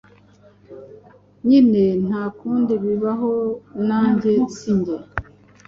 nyine 1.47 1.83
ntakundi 2.05 2.73
bibaho 2.83 3.33
nange 3.87 4.33
sinjye 4.57 4.95